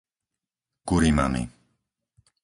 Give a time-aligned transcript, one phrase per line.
[0.87, 1.41] Kurimany